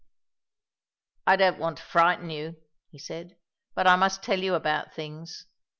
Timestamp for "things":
4.95-5.45